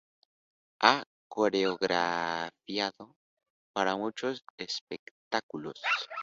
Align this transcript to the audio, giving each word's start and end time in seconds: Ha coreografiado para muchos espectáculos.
Ha 0.81 1.03
coreografiado 1.29 3.13
para 3.71 3.95
muchos 3.95 4.43
espectáculos. 4.57 5.79